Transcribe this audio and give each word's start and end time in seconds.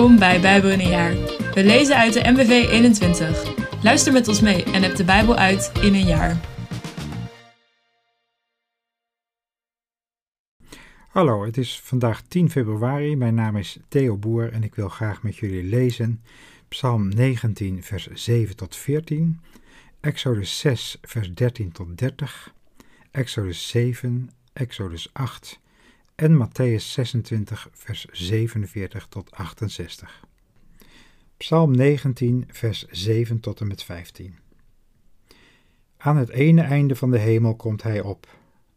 Welkom 0.00 0.18
bij 0.18 0.40
Bijbel 0.40 0.70
in 0.70 0.80
een 0.80 0.88
jaar. 0.88 1.14
We 1.54 1.64
lezen 1.64 1.96
uit 1.96 2.12
de 2.12 2.30
MBV 2.30 2.50
21. 2.70 3.54
Luister 3.82 4.12
met 4.12 4.28
ons 4.28 4.40
mee 4.40 4.64
en 4.64 4.82
heb 4.82 4.96
de 4.96 5.04
Bijbel 5.04 5.36
uit 5.36 5.72
in 5.82 5.94
een 5.94 6.06
jaar. 6.06 6.40
Hallo, 11.08 11.44
het 11.44 11.56
is 11.56 11.80
vandaag 11.80 12.22
10 12.22 12.50
februari. 12.50 13.16
Mijn 13.16 13.34
naam 13.34 13.56
is 13.56 13.78
Theo 13.88 14.16
Boer 14.16 14.52
en 14.52 14.62
ik 14.62 14.74
wil 14.74 14.88
graag 14.88 15.22
met 15.22 15.36
jullie 15.36 15.64
lezen 15.64 16.22
Psalm 16.68 17.08
19, 17.08 17.82
vers 17.82 18.08
7 18.12 18.56
tot 18.56 18.76
14, 18.76 19.40
Exodus 20.00 20.58
6, 20.58 20.98
vers 21.02 21.34
13 21.34 21.72
tot 21.72 21.98
30, 21.98 22.54
Exodus 23.10 23.68
7, 23.68 24.30
Exodus 24.52 25.08
8 25.12 25.59
en 26.20 26.36
Matthäus 26.36 26.92
26, 26.92 27.68
vers 27.72 28.06
47 28.12 29.06
tot 29.08 29.30
68. 29.30 30.24
Psalm 31.36 31.76
19, 31.76 32.44
vers 32.48 32.86
7 32.90 33.40
tot 33.40 33.60
en 33.60 33.66
met 33.66 33.82
15. 33.82 34.38
Aan 35.96 36.16
het 36.16 36.28
ene 36.28 36.62
einde 36.62 36.96
van 36.96 37.10
de 37.10 37.18
hemel 37.18 37.56
komt 37.56 37.82
hij 37.82 38.00
op, 38.00 38.26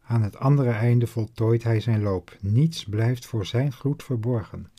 aan 0.04 0.22
het 0.22 0.38
andere 0.38 0.70
einde 0.70 1.08
voltooit 1.08 1.64
hij 1.64 1.80
zijn 1.80 2.02
loop. 2.02 2.38
Niets 2.40 2.84
blijft 2.84 3.26
voor 3.26 3.46
zijn 3.46 3.72
gloed 3.72 4.04
verborgen. 4.04 4.72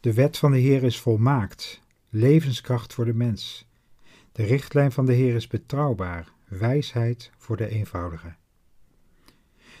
De 0.00 0.12
wet 0.12 0.38
van 0.38 0.52
de 0.52 0.58
Heer 0.58 0.82
is 0.82 1.00
volmaakt, 1.00 1.80
levenskracht 2.08 2.94
voor 2.94 3.04
de 3.04 3.14
mens. 3.14 3.66
De 4.32 4.42
richtlijn 4.42 4.92
van 4.92 5.06
de 5.06 5.12
Heer 5.12 5.34
is 5.34 5.46
betrouwbaar, 5.46 6.32
wijsheid 6.48 7.30
voor 7.38 7.56
de 7.56 7.68
eenvoudige. 7.68 8.34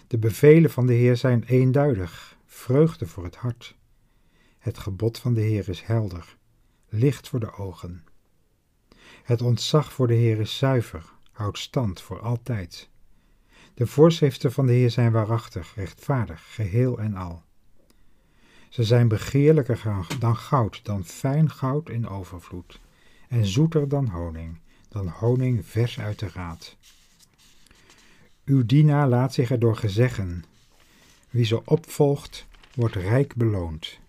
De 0.06 0.18
bevelen 0.18 0.70
van 0.70 0.86
de 0.86 0.92
Heer 0.92 1.16
zijn 1.16 1.44
eenduidig, 1.44 2.38
vreugde 2.46 3.06
voor 3.06 3.24
het 3.24 3.36
hart. 3.36 3.76
Het 4.58 4.78
gebod 4.78 5.18
van 5.18 5.34
de 5.34 5.40
Heer 5.40 5.68
is 5.68 5.82
helder, 5.82 6.36
licht 6.88 7.28
voor 7.28 7.40
de 7.40 7.52
ogen. 7.52 8.04
Het 9.22 9.42
ontzag 9.42 9.92
voor 9.92 10.06
de 10.06 10.14
Heer 10.14 10.40
is 10.40 10.56
zuiver, 10.56 11.12
houdt 11.32 11.58
stand 11.58 12.00
voor 12.00 12.20
altijd. 12.20 12.88
De 13.74 13.86
voorschriften 13.86 14.52
van 14.52 14.66
de 14.66 14.72
Heer 14.72 14.90
zijn 14.90 15.12
waarachtig, 15.12 15.74
rechtvaardig, 15.74 16.54
geheel 16.54 16.98
en 16.98 17.14
al. 17.14 17.42
Ze 18.68 18.84
zijn 18.84 19.08
begeerlijker 19.08 20.06
dan 20.18 20.36
goud, 20.36 20.84
dan 20.84 21.04
fijn 21.04 21.50
goud 21.50 21.88
in 21.88 22.08
overvloed, 22.08 22.80
en 23.28 23.46
zoeter 23.46 23.88
dan 23.88 24.08
honing, 24.08 24.58
dan 24.88 25.08
honing 25.08 25.66
vers 25.66 26.00
uit 26.00 26.18
de 26.18 26.28
raad. 26.28 26.76
Uw 28.44 28.66
dienaar 28.66 29.08
laat 29.08 29.34
zich 29.34 29.50
erdoor 29.50 29.76
gezeggen. 29.76 30.44
Wie 31.30 31.44
ze 31.44 31.64
opvolgt, 31.64 32.46
wordt 32.74 32.94
rijk 32.94 33.34
beloond. 33.36 34.00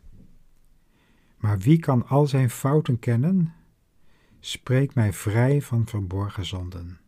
Maar 1.38 1.60
wie 1.60 1.80
kan 1.80 2.08
al 2.08 2.28
zijn 2.28 2.50
fouten 2.50 3.00
kennen? 3.00 3.54
Spreek 4.40 4.94
mij 4.94 5.14
vrij 5.14 5.62
van 5.62 5.88
verborgen 5.88 6.46
zonden. 6.46 7.00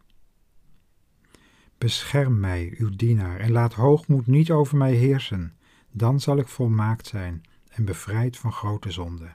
Bescherm 1.78 2.40
mij, 2.40 2.74
uw 2.78 2.90
dienaar, 2.96 3.40
en 3.40 3.52
laat 3.52 3.74
hoogmoed 3.74 4.28
niet 4.28 4.52
over 4.52 4.78
mij 4.78 4.94
heersen, 4.94 5.56
dan 5.92 6.20
zal 6.20 6.38
ik 6.38 6.48
volmaakt 6.48 7.08
zijn 7.08 7.44
en 7.70 7.86
bevrijd 7.86 8.38
van 8.38 8.52
grote 8.52 8.92
zonde. 8.92 9.34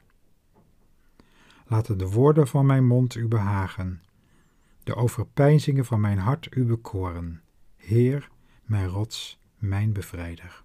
Laten 1.67 1.99
de 1.99 2.09
woorden 2.09 2.49
van 2.49 2.67
mijn 2.67 2.87
mond 2.87 3.15
u 3.15 3.29
behagen, 3.29 4.03
de 4.84 4.95
overpeinzingen 4.95 5.84
van 5.84 6.01
mijn 6.01 6.19
hart 6.19 6.56
u 6.56 6.65
bekoren. 6.65 7.43
Heer, 7.84 8.28
mijn 8.64 8.88
rots, 8.88 9.38
mijn 9.58 9.92
bevrijder. 9.92 10.62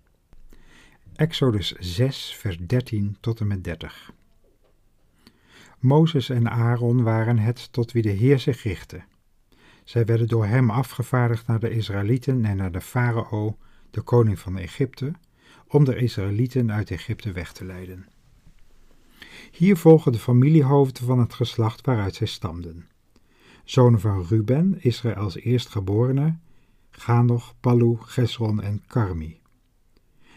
Exodus 1.15 1.71
6, 1.71 2.35
vers 2.35 2.57
13 2.57 3.17
tot 3.19 3.39
en 3.39 3.47
met 3.47 3.63
30. 3.63 4.13
Mozes 5.79 6.29
en 6.29 6.50
Aaron 6.50 7.03
waren 7.03 7.38
het 7.38 7.72
tot 7.72 7.91
wie 7.91 8.01
de 8.01 8.09
Heer 8.09 8.39
zich 8.39 8.63
richtte. 8.63 9.03
Zij 9.83 10.06
werden 10.06 10.27
door 10.27 10.45
hem 10.45 10.69
afgevaardigd 10.69 11.47
naar 11.47 11.59
de 11.59 11.69
Israëlieten 11.69 12.45
en 12.45 12.57
naar 12.57 12.72
de 12.72 12.81
farao, 12.81 13.57
de 13.89 14.01
koning 14.01 14.39
van 14.39 14.57
Egypte, 14.57 15.13
om 15.67 15.85
de 15.85 15.95
Israëlieten 15.95 16.72
uit 16.72 16.91
Egypte 16.91 17.31
weg 17.31 17.51
te 17.51 17.66
leiden. 17.66 18.06
Hier 19.51 19.77
volgen 19.77 20.11
de 20.11 20.19
familiehoofden 20.19 21.06
van 21.06 21.19
het 21.19 21.33
geslacht 21.33 21.85
waaruit 21.85 22.16
zij 22.16 22.27
stamden. 22.27 22.88
Zonen 23.63 24.00
van 24.00 24.25
Ruben, 24.25 24.83
Israëls 24.83 25.35
eerstgeborene, 25.35 26.38
Ganoch, 27.00 27.53
Palu, 27.59 27.97
Gesron 28.00 28.62
en 28.62 28.84
Karmi. 28.88 29.40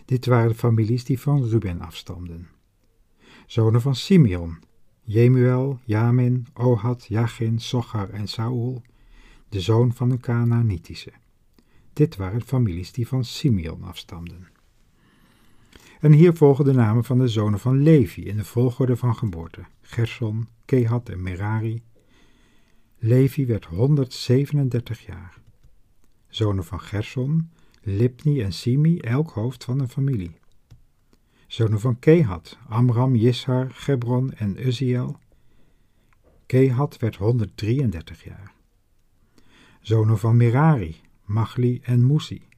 Dit 0.05 0.27
waren 0.27 0.49
de 0.49 0.55
families 0.55 1.05
die 1.05 1.21
van 1.21 1.45
Ruben 1.45 1.81
afstamden. 1.81 2.49
Zonen 3.47 3.81
van 3.81 3.95
Simeon, 3.95 4.59
Jemuel, 5.03 5.79
Jamin, 5.85 6.47
Ohad, 6.55 7.07
Jachin, 7.09 7.61
Sochar 7.61 8.11
en 8.11 8.29
Saul, 8.29 8.83
de 9.49 9.61
zoon 9.61 9.93
van 9.93 10.11
een 10.11 10.21
Canaanitische. 10.21 11.13
Dit 11.93 12.17
waren 12.17 12.43
families 12.43 12.93
die 12.93 13.09
van 13.09 13.25
Simeon 13.25 13.83
afstamden. 13.83 14.49
En 16.01 16.13
hier 16.13 16.35
volgen 16.35 16.65
de 16.65 16.73
namen 16.73 17.05
van 17.05 17.19
de 17.19 17.29
zonen 17.29 17.59
van 17.59 17.83
Levi 17.83 18.23
in 18.23 18.37
de 18.37 18.45
volgorde 18.45 18.97
van 18.97 19.17
geboorte: 19.17 19.65
Gerson, 19.81 20.49
Kehat 20.65 21.09
en 21.09 21.23
Merari. 21.23 21.83
Levi 22.99 23.47
werd 23.47 23.65
137 23.65 25.07
jaar. 25.07 25.41
Zonen 26.31 26.65
van 26.65 26.81
Gerson, 26.81 27.51
Lipni 27.83 28.43
en 28.43 28.53
Simi, 28.53 28.99
elk 28.99 29.31
hoofd 29.31 29.65
van 29.65 29.81
een 29.81 29.89
familie. 29.89 30.39
Zonen 31.47 31.81
van 31.81 31.99
Kehat, 31.99 32.59
Amram, 32.69 33.17
Jishar, 33.17 33.71
Gebron 33.71 34.33
en 34.33 34.67
Uziel. 34.67 35.19
Kehat 36.47 36.97
werd 36.99 37.17
133 37.17 38.25
jaar 38.25 38.59
zonen 39.81 40.19
van 40.19 40.37
Merari, 40.37 41.01
Machli 41.25 41.81
en 41.83 42.07
Musi. 42.07 42.49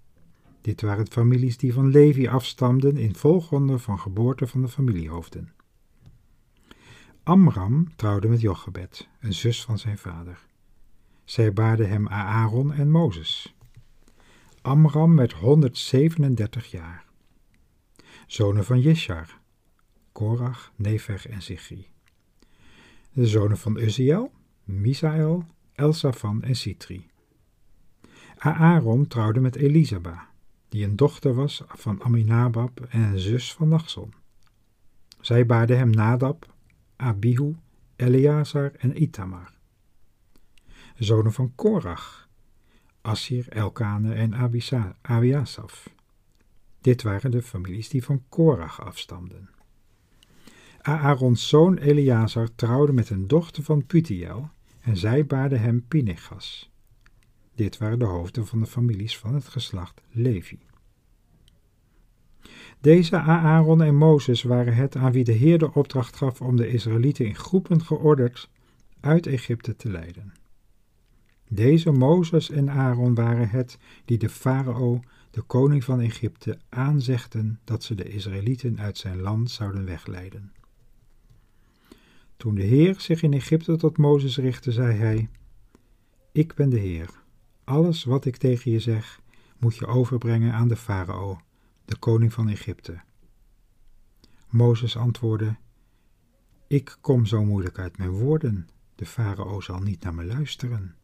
Dit 0.61 0.81
waren 0.81 1.11
families 1.11 1.57
die 1.57 1.73
van 1.73 1.91
Levi 1.91 2.29
afstamden 2.29 2.97
in 2.97 3.15
volgorde 3.15 3.79
van 3.79 3.99
geboorte 3.99 4.47
van 4.47 4.63
de 4.63 4.69
familiehoofden. 4.69 5.53
Amram 7.23 7.97
trouwde 7.97 8.29
met 8.29 8.41
Jochebed, 8.41 9.09
een 9.21 9.33
zus 9.33 9.65
van 9.65 9.79
zijn 9.79 9.99
vader. 9.99 10.47
Zij 11.25 11.53
baarden 11.53 11.89
hem 11.89 12.09
Aaron 12.09 12.73
en 12.73 12.91
Mozes. 12.91 13.55
Amram 14.63 15.17
werd 15.17 15.33
137 15.33 16.71
jaar. 16.71 17.05
Zonen 18.27 18.65
van 18.65 18.81
Jeshar, 18.81 19.39
Korach, 20.13 20.73
Nefeg 20.77 21.27
en 21.27 21.43
Zigri. 21.43 21.87
De 23.13 23.27
zonen 23.27 23.59
van 23.59 23.77
Uziel, 23.79 24.33
Misael, 24.65 25.45
Elsafan 25.73 26.43
en 26.43 26.57
Sitri. 26.57 27.07
Aaron 28.37 29.07
trouwde 29.07 29.41
met 29.41 29.57
Elisaba, 29.57 30.29
die 30.69 30.85
een 30.85 30.97
dochter 30.97 31.35
was 31.35 31.63
van 31.67 32.03
Aminabab 32.03 32.81
en 32.81 33.01
een 33.01 33.19
zus 33.19 33.53
van 33.53 33.69
Nachson. 33.69 34.15
Zij 35.21 35.47
baarden 35.47 35.79
hem 35.79 35.91
Nadab, 35.91 36.55
Abihu, 36.97 37.57
Eleazar 37.97 38.73
en 38.79 39.03
Itamar. 39.03 39.55
Zonen 40.95 41.33
van 41.33 41.53
Korach, 41.55 42.29
Assir, 43.03 43.49
Elkane 43.49 44.15
en 44.15 44.35
Abiasaf. 45.03 45.89
Dit 46.81 47.03
waren 47.03 47.31
de 47.31 47.43
families 47.43 47.89
die 47.89 48.05
van 48.05 48.23
Korach 48.29 48.81
afstamden. 48.81 49.51
Aarons 50.81 51.49
zoon 51.49 51.79
Eleazar 51.79 52.49
trouwde 52.55 52.93
met 52.93 53.11
een 53.11 53.29
dochter 53.29 53.63
van 53.63 53.87
Putiel 53.87 54.51
en 54.81 54.97
zij 54.97 55.27
baarden 55.27 55.61
hem 55.61 55.87
Pinechas. 55.89 56.71
Dit 57.55 57.79
waren 57.79 57.99
de 57.99 58.05
hoofden 58.05 58.47
van 58.47 58.61
de 58.61 58.67
families 58.67 59.19
van 59.19 59.35
het 59.35 59.49
geslacht 59.49 60.03
Levi. 60.11 60.59
Deze 62.81 63.17
Aaron 63.17 63.83
en 63.83 63.97
Mozes 63.97 64.43
waren 64.43 64.75
het 64.75 64.97
aan 64.97 65.13
wie 65.13 65.25
de 65.25 65.33
Heer 65.33 65.59
de 65.59 65.75
opdracht 65.75 66.17
gaf 66.17 66.41
om 66.41 66.57
de 66.57 66.69
Israëlieten 66.69 67.27
in 67.27 67.37
groepen 67.37 67.83
georderd 67.83 68.51
uit 69.01 69.27
Egypte 69.27 69.77
te 69.77 69.91
leiden. 69.91 70.33
Deze 71.55 71.91
Mozes 71.91 72.51
en 72.51 72.71
Aaron 72.71 73.15
waren 73.15 73.49
het 73.49 73.79
die 74.05 74.19
de 74.19 74.29
farao, 74.29 75.01
de 75.31 75.43
koning 75.43 75.85
van 75.85 76.01
Egypte, 76.01 76.59
aanzegden 76.69 77.61
dat 77.65 77.85
ze 77.85 77.95
de 77.95 78.09
Israëlieten 78.09 78.81
uit 78.81 78.99
zijn 78.99 79.21
land 79.21 79.51
zouden 79.51 79.85
wegleiden. 79.85 80.53
Toen 82.37 82.55
de 82.55 82.63
Heer 82.63 83.01
zich 83.01 83.23
in 83.23 83.33
Egypte 83.33 83.77
tot 83.77 83.99
Mozes 83.99 84.37
richtte, 84.37 84.73
zei 84.73 84.97
hij: 84.97 85.29
Ik 86.33 86.55
ben 86.55 86.71
de 86.71 86.79
Heer 86.79 87.23
alles 87.65 88.05
wat 88.05 88.25
ik 88.25 88.37
tegen 88.37 88.71
je 88.71 88.81
zeg, 88.81 89.21
moet 89.59 89.77
je 89.77 89.87
overbrengen 89.87 90.53
aan 90.53 90.69
de 90.69 90.77
farao, 90.77 91.41
de 91.85 91.97
koning 91.97 92.33
van 92.33 92.49
Egypte. 92.49 93.01
Mozes 94.49 94.97
antwoordde: 94.97 95.57
Ik 96.67 96.97
kom 97.01 97.27
zo 97.27 97.45
moeilijk 97.45 97.79
uit 97.79 97.99
mijn 97.99 98.11
woorden, 98.11 98.69
de 98.95 99.07
farao 99.07 99.61
zal 99.61 99.81
niet 99.81 100.03
naar 100.03 100.15
me 100.15 100.25
luisteren. 100.25 100.97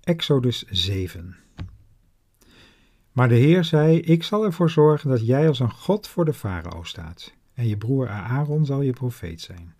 Exodus 0.00 0.64
7 0.68 1.36
Maar 3.12 3.28
de 3.28 3.34
Heer 3.34 3.64
zei: 3.64 4.00
Ik 4.00 4.22
zal 4.22 4.44
ervoor 4.44 4.70
zorgen 4.70 5.10
dat 5.10 5.26
jij 5.26 5.48
als 5.48 5.58
een 5.58 5.70
God 5.70 6.06
voor 6.06 6.24
de 6.24 6.32
farao 6.32 6.82
staat. 6.82 7.34
en 7.54 7.66
je 7.66 7.76
broer 7.76 8.08
Aaron 8.08 8.64
zal 8.64 8.80
je 8.80 8.92
profeet 8.92 9.40
zijn. 9.40 9.74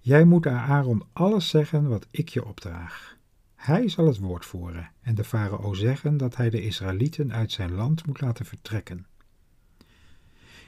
Jij 0.00 0.24
moet 0.24 0.46
Aaron 0.46 1.04
alles 1.12 1.48
zeggen 1.48 1.88
wat 1.88 2.06
ik 2.10 2.28
je 2.28 2.44
opdraag. 2.44 3.16
Hij 3.54 3.88
zal 3.88 4.06
het 4.06 4.18
woord 4.18 4.44
voeren 4.46 4.90
en 5.02 5.14
de 5.14 5.24
farao 5.24 5.74
zeggen 5.74 6.16
dat 6.16 6.36
hij 6.36 6.50
de 6.50 6.62
Israëlieten 6.62 7.32
uit 7.32 7.52
zijn 7.52 7.72
land 7.72 8.06
moet 8.06 8.20
laten 8.20 8.44
vertrekken. 8.44 9.06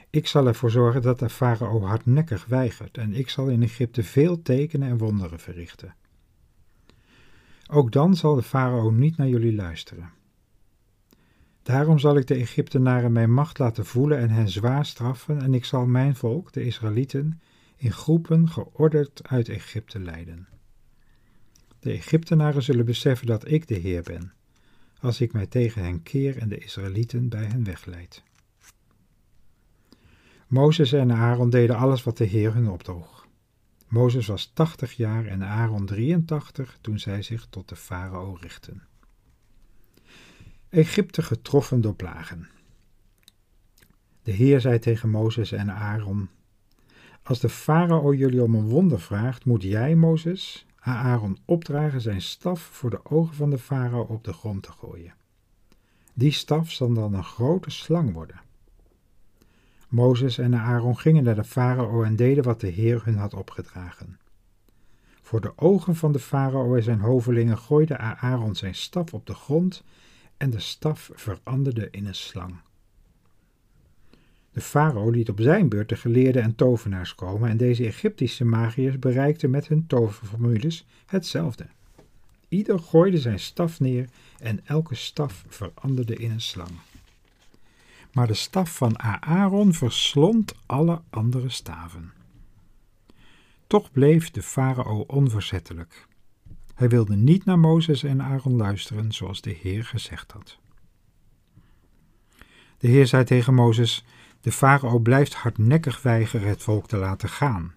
Ik 0.09 0.27
zal 0.27 0.47
ervoor 0.47 0.71
zorgen 0.71 1.01
dat 1.01 1.19
de 1.19 1.29
farao 1.29 1.81
hardnekkig 1.81 2.45
weigert 2.45 2.97
en 2.97 3.13
ik 3.13 3.29
zal 3.29 3.47
in 3.47 3.63
Egypte 3.63 4.03
veel 4.03 4.41
tekenen 4.41 4.89
en 4.89 4.97
wonderen 4.97 5.39
verrichten. 5.39 5.95
Ook 7.71 7.91
dan 7.91 8.15
zal 8.15 8.35
de 8.35 8.43
farao 8.43 8.89
niet 8.89 9.17
naar 9.17 9.27
jullie 9.27 9.55
luisteren. 9.55 10.09
Daarom 11.63 11.99
zal 11.99 12.17
ik 12.17 12.27
de 12.27 12.35
Egyptenaren 12.35 13.11
mijn 13.11 13.33
macht 13.33 13.59
laten 13.59 13.85
voelen 13.85 14.17
en 14.17 14.29
hen 14.29 14.49
zwaar 14.49 14.85
straffen, 14.85 15.41
en 15.41 15.53
ik 15.53 15.65
zal 15.65 15.85
mijn 15.85 16.15
volk, 16.15 16.53
de 16.53 16.63
Israëlieten, 16.63 17.41
in 17.75 17.91
groepen 17.91 18.49
georderd 18.49 19.27
uit 19.27 19.49
Egypte 19.49 19.99
leiden. 19.99 20.47
De 21.79 21.91
Egyptenaren 21.91 22.63
zullen 22.63 22.85
beseffen 22.85 23.27
dat 23.27 23.51
ik 23.51 23.67
de 23.67 23.75
Heer 23.75 24.03
ben, 24.03 24.33
als 24.99 25.21
ik 25.21 25.33
mij 25.33 25.47
tegen 25.47 25.83
hen 25.83 26.03
keer 26.03 26.37
en 26.37 26.49
de 26.49 26.57
Israëlieten 26.57 27.29
bij 27.29 27.45
hen 27.45 27.63
wegleid. 27.63 28.23
Mozes 30.47 30.93
en 30.93 31.11
Aaron 31.11 31.49
deden 31.49 31.75
alles 31.75 32.03
wat 32.03 32.17
de 32.17 32.25
Heer 32.25 32.53
hun 32.53 32.69
opdroeg. 32.69 33.18
Mozes 33.89 34.27
was 34.27 34.51
tachtig 34.53 34.93
jaar 34.93 35.25
en 35.25 35.43
Aaron 35.43 35.85
83 35.85 36.77
toen 36.81 36.99
zij 36.99 37.21
zich 37.21 37.47
tot 37.49 37.69
de 37.69 37.75
farao 37.75 38.37
richtten. 38.41 38.83
Egypte 40.69 41.21
getroffen 41.21 41.81
door 41.81 41.95
plagen. 41.95 42.47
De 44.23 44.31
Heer 44.31 44.61
zei 44.61 44.79
tegen 44.79 45.09
Mozes 45.09 45.51
en 45.51 45.71
Aaron: 45.71 46.29
Als 47.23 47.39
de 47.39 47.49
farao 47.49 48.13
jullie 48.13 48.43
om 48.43 48.55
een 48.55 48.67
wonder 48.67 48.99
vraagt, 48.99 49.45
moet 49.45 49.63
jij, 49.63 49.95
Mozes, 49.95 50.65
aan 50.79 50.95
Aaron 50.95 51.37
opdragen 51.45 52.01
zijn 52.01 52.21
staf 52.21 52.61
voor 52.61 52.89
de 52.89 53.05
ogen 53.05 53.35
van 53.35 53.49
de 53.49 53.57
farao 53.57 54.03
op 54.03 54.23
de 54.23 54.33
grond 54.33 54.63
te 54.63 54.71
gooien. 54.71 55.13
Die 56.13 56.31
staf 56.31 56.71
zal 56.71 56.93
dan 56.93 57.13
een 57.13 57.23
grote 57.23 57.69
slang 57.69 58.13
worden. 58.13 58.41
Mozes 59.89 60.37
en 60.37 60.55
Aaron 60.55 60.97
gingen 60.97 61.23
naar 61.23 61.35
de 61.35 61.43
farao 61.43 62.03
en 62.03 62.15
deden 62.15 62.43
wat 62.43 62.59
de 62.59 62.67
Heer 62.67 63.01
hun 63.03 63.17
had 63.17 63.33
opgedragen. 63.33 64.19
Voor 65.21 65.41
de 65.41 65.53
ogen 65.55 65.95
van 65.95 66.11
de 66.11 66.19
farao 66.19 66.75
en 66.75 66.83
zijn 66.83 66.99
hovelingen 66.99 67.57
gooide 67.57 67.97
Aaron 67.97 68.55
zijn 68.55 68.75
staf 68.75 69.13
op 69.13 69.25
de 69.25 69.33
grond 69.33 69.83
en 70.37 70.49
de 70.49 70.59
staf 70.59 71.09
veranderde 71.13 71.87
in 71.91 72.05
een 72.05 72.15
slang. 72.15 72.55
De 74.51 74.61
farao 74.61 75.09
liet 75.09 75.29
op 75.29 75.39
zijn 75.41 75.69
beurt 75.69 75.89
de 75.89 75.95
geleerden 75.95 76.41
en 76.41 76.55
tovenaars 76.55 77.15
komen 77.15 77.49
en 77.49 77.57
deze 77.57 77.85
Egyptische 77.85 78.45
magiërs 78.45 78.99
bereikten 78.99 79.49
met 79.49 79.67
hun 79.67 79.87
toverformules 79.87 80.85
hetzelfde. 81.05 81.65
Ieder 82.47 82.79
gooide 82.79 83.17
zijn 83.17 83.39
staf 83.39 83.79
neer 83.79 84.09
en 84.39 84.65
elke 84.65 84.95
staf 84.95 85.45
veranderde 85.47 86.15
in 86.15 86.31
een 86.31 86.41
slang. 86.41 86.71
Maar 88.11 88.27
de 88.27 88.33
staf 88.33 88.75
van 88.75 88.99
Aaron 89.21 89.73
verslond 89.73 90.53
alle 90.65 91.01
andere 91.09 91.49
staven. 91.49 92.13
Toch 93.67 93.91
bleef 93.91 94.31
de 94.31 94.41
farao 94.41 95.03
onverzettelijk. 95.07 96.07
Hij 96.75 96.89
wilde 96.89 97.15
niet 97.15 97.45
naar 97.45 97.59
Mozes 97.59 98.03
en 98.03 98.21
Aaron 98.21 98.55
luisteren 98.55 99.11
zoals 99.11 99.41
de 99.41 99.57
Heer 99.61 99.85
gezegd 99.85 100.31
had. 100.31 100.57
De 102.77 102.87
Heer 102.87 103.07
zei 103.07 103.23
tegen 103.23 103.53
Mozes: 103.53 104.05
De 104.41 104.51
farao 104.51 104.99
blijft 104.99 105.33
hardnekkig 105.33 106.01
weigeren 106.01 106.47
het 106.47 106.63
volk 106.63 106.87
te 106.87 106.97
laten 106.97 107.29
gaan. 107.29 107.73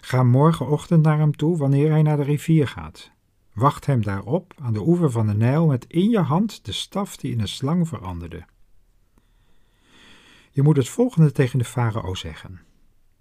Ga 0.00 0.22
morgenochtend 0.22 1.02
naar 1.02 1.18
hem 1.18 1.36
toe 1.36 1.56
wanneer 1.56 1.90
hij 1.90 2.02
naar 2.02 2.16
de 2.16 2.22
rivier 2.22 2.68
gaat. 2.68 3.10
Wacht 3.52 3.86
hem 3.86 4.02
daarop 4.02 4.54
aan 4.62 4.72
de 4.72 4.86
oever 4.86 5.10
van 5.10 5.26
de 5.26 5.34
Nijl 5.34 5.66
met 5.66 5.84
in 5.88 6.10
je 6.10 6.18
hand 6.20 6.64
de 6.64 6.72
staf 6.72 7.16
die 7.16 7.32
in 7.32 7.40
een 7.40 7.48
slang 7.48 7.88
veranderde. 7.88 8.44
Je 10.54 10.62
moet 10.62 10.76
het 10.76 10.88
volgende 10.88 11.32
tegen 11.32 11.58
de 11.58 11.64
farao 11.64 12.14
zeggen: 12.14 12.60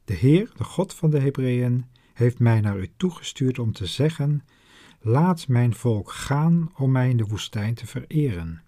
De 0.05 0.13
Heer, 0.13 0.51
de 0.57 0.63
God 0.63 0.93
van 0.93 1.09
de 1.09 1.19
Hebreeën, 1.19 1.85
heeft 2.13 2.39
mij 2.39 2.61
naar 2.61 2.79
u 2.79 2.89
toegestuurd 2.97 3.59
om 3.59 3.71
te 3.71 3.85
zeggen 3.85 4.43
Laat 5.01 5.47
mijn 5.47 5.73
volk 5.73 6.11
gaan 6.11 6.71
om 6.77 6.91
mij 6.91 7.09
in 7.09 7.17
de 7.17 7.25
woestijn 7.25 7.73
te 7.73 7.87
vereren. 7.87 8.61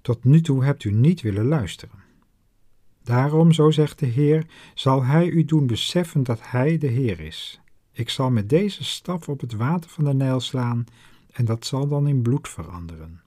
Tot 0.00 0.24
nu 0.24 0.40
toe 0.40 0.64
hebt 0.64 0.84
u 0.84 0.92
niet 0.92 1.20
willen 1.20 1.44
luisteren. 1.46 2.04
Daarom, 3.02 3.52
zo 3.52 3.70
zegt 3.70 3.98
de 3.98 4.06
Heer, 4.06 4.46
zal 4.74 5.04
Hij 5.04 5.28
u 5.28 5.44
doen 5.44 5.66
beseffen 5.66 6.22
dat 6.22 6.40
Hij 6.42 6.78
de 6.78 6.86
Heer 6.86 7.20
is. 7.20 7.60
Ik 7.92 8.10
zal 8.10 8.30
met 8.30 8.48
deze 8.48 8.84
staf 8.84 9.28
op 9.28 9.40
het 9.40 9.52
water 9.52 9.90
van 9.90 10.04
de 10.04 10.14
Nijl 10.14 10.40
slaan 10.40 10.84
en 11.32 11.44
dat 11.44 11.66
zal 11.66 11.88
dan 11.88 12.06
in 12.06 12.22
bloed 12.22 12.48
veranderen. 12.48 13.22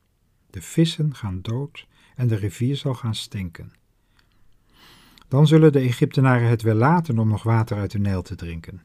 De 0.50 0.62
vissen 0.62 1.15
gaan 1.15 1.41
dood 1.41 1.88
en 2.19 2.27
de 2.27 2.36
rivier 2.36 2.75
zal 2.75 2.94
gaan 2.94 3.16
stinken. 3.16 3.74
Dan 5.27 5.48
zullen 5.48 5.71
de 5.71 5.80
Egyptenaren 5.80 6.48
het 6.48 6.62
wel 6.62 6.75
laten 6.75 7.19
om 7.19 7.27
nog 7.27 7.44
water 7.44 7.77
uit 7.77 7.92
de 7.92 8.00
Nijl 8.00 8.21
te 8.21 8.36
drinken. 8.36 8.81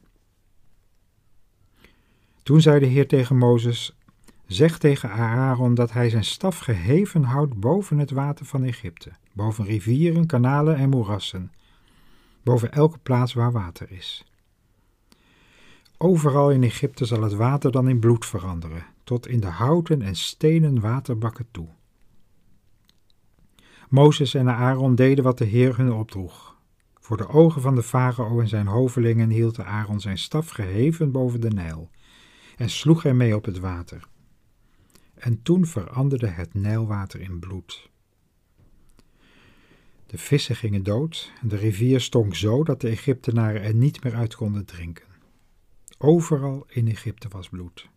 Toen 2.43 2.61
zei 2.61 2.81
de 2.81 2.87
Heer 2.87 3.09
tegen 3.09 3.37
Mozes: 3.37 3.97
Zeg 4.47 4.79
tegen 4.79 5.11
Aaron 5.11 5.75
dat 5.75 5.93
hij 5.93 6.11
zijn 6.11 6.25
staf 6.25 6.59
geheven 6.59 7.23
houdt 7.23 7.61
boven 7.61 7.99
het 7.99 8.11
water 8.11 8.47
van 8.47 8.65
Egypte, 8.65 9.13
boven 9.33 9.65
rivieren, 9.65 10.27
kanalen 10.27 10.77
en 10.77 10.89
moerassen, 10.89 11.53
boven 12.43 12.73
elke 12.73 12.99
plaats 12.99 13.33
waar 13.33 13.53
water 13.53 13.91
is. 13.91 14.25
Overal 15.99 16.51
in 16.51 16.63
Egypte 16.63 17.05
zal 17.05 17.23
het 17.23 17.35
water 17.35 17.73
dan 17.73 17.89
in 17.89 17.99
bloed 17.99 18.27
veranderen, 18.27 18.87
tot 19.05 19.27
in 19.27 19.41
de 19.41 19.47
houten 19.47 20.03
en 20.03 20.17
stenen 20.17 20.81
waterbakken 20.81 21.47
toe. 21.51 21.69
Mozes 23.89 24.35
en 24.35 24.49
Aaron 24.49 24.95
deden 24.95 25.25
wat 25.25 25.39
de 25.39 25.45
Heer 25.45 25.77
hun 25.77 25.93
opdroeg. 25.93 26.57
Voor 27.01 27.17
de 27.17 27.29
ogen 27.29 27.63
van 27.63 27.75
de 27.75 27.83
farao 27.83 28.41
en 28.41 28.49
zijn 28.49 28.67
hovelingen 28.67 29.31
hield 29.31 29.61
Aaron 29.61 30.01
zijn 30.01 30.19
staf 30.19 30.49
geheven 30.49 31.13
boven 31.13 31.41
de 31.41 31.51
Nijl 31.51 31.91
en 32.57 32.71
sloeg 32.71 33.05
ermee 33.05 33.37
op 33.37 33.45
het 33.45 33.59
water. 33.59 34.09
En 35.15 35.43
toen 35.43 35.67
veranderde 35.67 36.27
het 36.27 36.55
Nijlwater 36.55 37.20
in 37.20 37.39
bloed. 37.39 37.91
De 40.06 40.19
vissen 40.19 40.56
gingen 40.56 40.82
dood 40.82 41.32
en 41.43 41.49
de 41.49 41.56
rivier 41.56 42.01
stonk 42.01 42.35
zo 42.35 42.65
dat 42.65 42.81
de 42.81 42.89
Egyptenaren 42.89 43.63
er 43.63 43.75
niet 43.75 44.05
meer 44.05 44.15
uit 44.15 44.35
konden 44.35 44.65
drinken. 44.65 45.06
Overal 45.99 46.67
in 46.69 46.89
Egypte 46.89 47.29
was 47.29 47.49
bloed. 47.49 47.89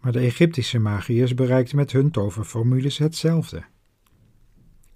Maar 0.00 0.12
de 0.12 0.20
Egyptische 0.20 0.78
magiërs 0.78 1.34
bereikten 1.34 1.76
met 1.76 1.92
hun 1.92 2.10
toverformules 2.10 2.98
hetzelfde. 2.98 3.64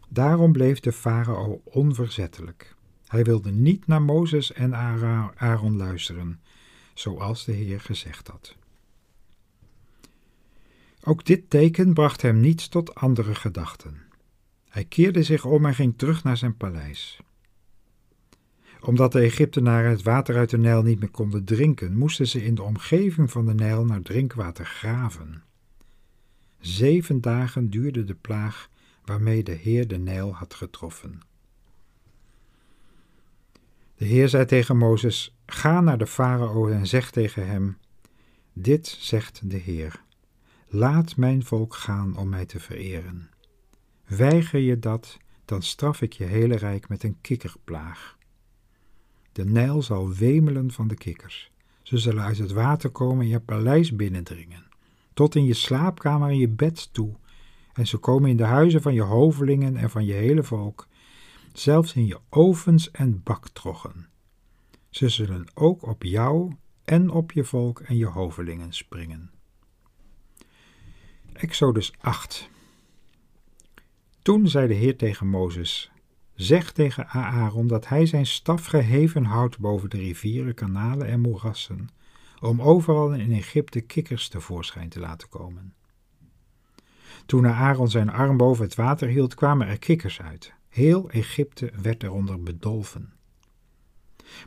Daarom 0.09 0.53
bleef 0.53 0.81
de 0.81 0.93
farao 0.93 1.61
onverzettelijk. 1.65 2.75
Hij 3.07 3.25
wilde 3.25 3.51
niet 3.51 3.87
naar 3.87 4.03
Mozes 4.03 4.53
en 4.53 4.75
Aaron 5.37 5.77
luisteren, 5.77 6.41
zoals 6.95 7.45
de 7.45 7.53
Heer 7.53 7.81
gezegd 7.81 8.29
had. 8.29 8.57
Ook 11.03 11.25
dit 11.25 11.51
teken 11.51 11.95
bracht 11.95 12.23
hem 12.23 12.41
niet 12.41 12.71
tot 12.71 12.95
andere 12.95 13.35
gedachten. 13.35 14.03
Hij 14.69 14.85
keerde 14.85 15.23
zich 15.23 15.45
om 15.45 15.67
en 15.67 15.75
ging 15.75 15.99
terug 15.99 16.25
naar 16.25 16.37
zijn 16.37 16.57
paleis. 16.57 17.21
Omdat 18.81 19.13
de 19.13 19.21
Egyptenaren 19.21 19.91
het 19.91 20.03
water 20.03 20.37
uit 20.37 20.51
de 20.51 20.59
Nijl 20.59 20.83
niet 20.83 21.01
meer 21.01 21.11
konden 21.11 21.45
drinken, 21.45 21.97
moesten 21.97 22.27
ze 22.27 22.45
in 22.45 22.55
de 22.55 22.63
omgeving 22.63 23.31
van 23.31 23.47
de 23.47 23.55
Nijl 23.55 23.85
naar 23.85 24.03
drinkwater 24.03 24.67
graven. 24.67 25.43
Zeven 26.59 27.21
dagen 27.21 27.71
duurde 27.71 28.05
de 28.05 28.15
plaag 28.15 28.71
waarmee 29.07 29.43
de 29.43 29.53
Heer 29.53 29.89
de 29.89 29.99
Nijl 29.99 30.35
had 30.35 30.55
getroffen. 30.55 31.21
De 33.97 34.05
Heer 34.05 34.29
zei 34.29 34.45
tegen 34.45 34.77
Mozes: 34.77 35.37
Ga 35.47 35.81
naar 35.81 35.99
de 35.99 36.07
farao 36.07 36.69
en 36.69 36.87
zeg 36.87 37.11
tegen 37.11 37.47
hem: 37.47 37.79
Dit 38.53 38.87
zegt 38.87 39.51
de 39.51 39.57
Heer: 39.57 40.03
Laat 40.69 41.17
mijn 41.17 41.45
volk 41.45 41.75
gaan 41.75 42.17
om 42.17 42.29
mij 42.29 42.47
te 42.47 42.61
vereren. 42.61 43.31
Weiger 44.05 44.61
je 44.61 44.79
dat, 44.79 45.19
dan 45.45 45.63
straf 45.63 46.03
ik 46.03 46.13
je 46.13 46.25
hele 46.25 46.57
rijk 46.57 46.89
met 46.89 47.03
een 47.03 47.21
kikkerplaag. 47.21 48.17
De 49.33 49.45
Nijl 49.45 49.83
zal 49.83 50.13
wemelen 50.13 50.73
van 50.73 50.89
de 50.89 50.95
kikkers. 50.95 51.51
Ze 51.83 51.99
zullen 51.99 52.25
uit 52.25 52.39
het 52.39 52.53
water 52.53 52.91
komen 52.91 53.25
en 53.25 53.31
je 53.31 53.41
paleis 53.41 53.97
binnendringen, 53.97 54.67
tot 55.15 55.35
in 55.35 55.45
je 55.45 55.55
slaapkamer 55.55 56.29
en 56.29 56.39
je 56.39 56.49
bed 56.49 56.93
toe. 56.93 57.15
En 57.77 57.87
ze 57.87 57.97
komen 57.97 58.31
in 58.31 58.37
de 58.37 58.45
huizen 58.45 58.83
van 58.83 58.95
je 58.95 59.03
hovelingen 59.03 59.77
en 59.77 59.91
van 59.91 60.05
je 60.05 60.13
hele 60.13 60.43
volk, 60.43 60.89
zelfs 61.53 61.95
in 61.95 62.07
je 62.07 62.19
ovens 62.29 62.91
en 62.91 63.23
baktroggen. 63.23 64.09
Ze 64.91 65.09
zullen 65.09 65.47
ook 65.55 65.87
op 65.87 66.03
jou 66.03 66.53
en 66.85 67.11
op 67.11 67.33
je 67.33 67.45
volk 67.45 67.81
en 67.81 67.97
je 67.97 68.07
hovelingen 68.07 68.73
springen. 68.73 69.31
Exodus 71.33 71.93
8 72.01 72.51
Toen 74.23 74.49
zei 74.49 74.69
de 74.69 74.75
Heer 74.75 74.97
tegen 74.97 75.27
Mozes, 75.27 75.91
zeg 76.35 76.73
tegen 76.73 77.09
Aaron 77.09 77.67
dat 77.67 77.89
hij 77.89 78.07
zijn 78.07 78.27
staf 78.27 78.67
geheven 78.67 79.25
houdt 79.25 79.59
boven 79.59 79.91
de 79.91 79.99
rivieren, 79.99 80.55
kanalen 80.55 81.07
en 81.07 81.21
moerassen, 81.21 81.89
om 82.41 82.63
overal 82.63 83.15
in 83.15 83.33
Egypte 83.33 83.81
kikkers 83.81 84.29
tevoorschijn 84.29 84.89
te 84.89 85.01
laten 85.01 85.29
komen. 85.29 85.75
Toen 87.27 87.47
Aaron 87.47 87.89
zijn 87.89 88.11
arm 88.11 88.37
boven 88.37 88.65
het 88.65 88.75
water 88.75 89.09
hield, 89.09 89.35
kwamen 89.35 89.67
er 89.67 89.79
kikkers 89.79 90.21
uit. 90.21 90.55
Heel 90.69 91.11
Egypte 91.11 91.73
werd 91.83 92.03
eronder 92.03 92.43
bedolven. 92.43 93.13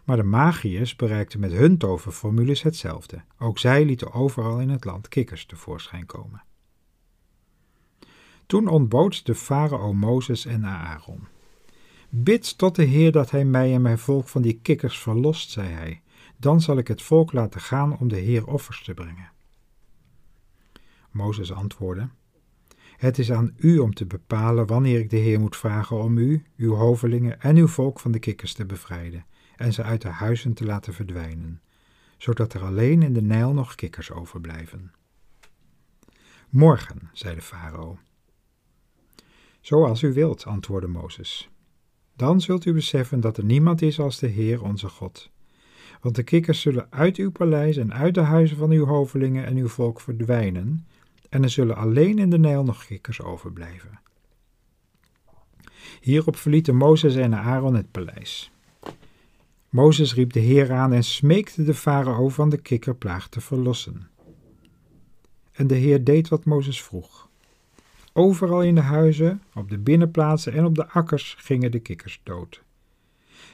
Maar 0.03 0.17
de 0.17 0.23
magiërs 0.23 0.95
bereikten 0.95 1.39
met 1.39 1.51
hun 1.51 1.77
toverformules 1.77 2.61
hetzelfde. 2.61 3.21
Ook 3.39 3.59
zij 3.59 3.85
lieten 3.85 4.11
overal 4.11 4.59
in 4.59 4.69
het 4.69 4.85
land 4.85 5.07
kikkers 5.07 5.45
tevoorschijn 5.45 6.05
komen. 6.05 6.43
Toen 8.45 8.67
ontbood 8.67 9.25
de 9.25 9.35
farao 9.35 9.93
Mozes 9.93 10.45
en 10.45 10.65
Aaron. 10.65 11.27
Bid 12.09 12.57
tot 12.57 12.75
de 12.75 12.83
Heer 12.83 13.11
dat 13.11 13.31
hij 13.31 13.45
mij 13.45 13.73
en 13.73 13.81
mijn 13.81 13.99
volk 13.99 14.27
van 14.27 14.41
die 14.41 14.59
kikkers 14.61 14.99
verlost, 14.99 15.49
zei 15.49 15.67
hij. 15.67 16.01
Dan 16.37 16.61
zal 16.61 16.77
ik 16.77 16.87
het 16.87 17.01
volk 17.01 17.31
laten 17.33 17.61
gaan 17.61 17.97
om 17.97 18.07
de 18.07 18.17
Heer 18.17 18.47
offers 18.47 18.83
te 18.83 18.93
brengen. 18.93 19.31
Mozes 21.11 21.51
antwoordde: 21.51 22.09
Het 22.99 23.17
is 23.17 23.31
aan 23.31 23.53
u 23.57 23.77
om 23.77 23.93
te 23.93 24.05
bepalen 24.05 24.67
wanneer 24.67 24.99
ik 24.99 25.09
de 25.09 25.17
Heer 25.17 25.39
moet 25.39 25.55
vragen 25.55 25.97
om 25.97 26.17
u, 26.17 26.43
uw 26.57 26.73
hovelingen 26.73 27.41
en 27.41 27.55
uw 27.55 27.67
volk 27.67 27.99
van 27.99 28.11
de 28.11 28.19
kikkers 28.19 28.53
te 28.53 28.65
bevrijden 28.65 29.25
en 29.55 29.73
ze 29.73 29.83
uit 29.83 30.01
de 30.01 30.07
huizen 30.07 30.53
te 30.53 30.65
laten 30.65 30.93
verdwijnen, 30.93 31.61
zodat 32.17 32.53
er 32.53 32.63
alleen 32.63 33.01
in 33.01 33.13
de 33.13 33.21
Nijl 33.21 33.53
nog 33.53 33.75
kikkers 33.75 34.11
overblijven. 34.11 34.91
Morgen, 36.49 37.09
zei 37.13 37.35
de 37.35 37.41
farao. 37.41 37.97
Zoals 39.61 40.01
u 40.01 40.13
wilt, 40.13 40.45
antwoordde 40.45 40.87
Mozes. 40.87 41.49
Dan 42.15 42.41
zult 42.41 42.65
u 42.65 42.73
beseffen 42.73 43.19
dat 43.19 43.37
er 43.37 43.45
niemand 43.45 43.81
is 43.81 43.99
als 43.99 44.19
de 44.19 44.27
Heer 44.27 44.63
onze 44.63 44.89
God. 44.89 45.31
Want 46.01 46.15
de 46.15 46.23
kikkers 46.23 46.61
zullen 46.61 46.87
uit 46.89 47.17
uw 47.17 47.31
paleis 47.31 47.77
en 47.77 47.93
uit 47.93 48.13
de 48.13 48.21
huizen 48.21 48.57
van 48.57 48.71
uw 48.71 48.85
hovelingen 48.85 49.45
en 49.45 49.57
uw 49.57 49.67
volk 49.67 50.01
verdwijnen, 50.01 50.87
en 51.29 51.43
er 51.43 51.49
zullen 51.49 51.75
alleen 51.75 52.19
in 52.19 52.29
de 52.29 52.39
Nijl 52.39 52.63
nog 52.63 52.85
kikkers 52.85 53.21
overblijven. 53.21 53.99
Hierop 56.01 56.35
verlieten 56.35 56.75
Mozes 56.75 57.15
en 57.15 57.35
Aaron 57.35 57.75
het 57.75 57.91
paleis. 57.91 58.51
Mozes 59.69 60.13
riep 60.13 60.33
de 60.33 60.39
Heer 60.39 60.71
aan 60.71 60.93
en 60.93 61.03
smeekte 61.03 61.63
de 61.63 61.73
farao 61.73 62.29
van 62.29 62.49
de 62.49 62.57
kikkerplaag 62.57 63.27
te 63.29 63.41
verlossen. 63.41 64.09
En 65.51 65.67
de 65.67 65.75
Heer 65.75 66.03
deed 66.03 66.27
wat 66.27 66.45
Mozes 66.45 66.83
vroeg. 66.83 67.29
Overal 68.13 68.63
in 68.63 68.75
de 68.75 68.81
huizen, 68.81 69.41
op 69.53 69.69
de 69.69 69.77
binnenplaatsen 69.77 70.53
en 70.53 70.65
op 70.65 70.75
de 70.75 70.87
akkers 70.87 71.35
gingen 71.39 71.71
de 71.71 71.79
kikkers 71.79 72.21
dood. 72.23 72.63